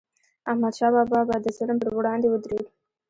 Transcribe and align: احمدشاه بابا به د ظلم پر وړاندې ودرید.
احمدشاه 0.51 0.91
بابا 1.11 1.19
به 1.27 1.35
د 1.43 1.47
ظلم 1.57 1.77
پر 1.81 1.91
وړاندې 1.97 2.27
ودرید. 2.29 2.67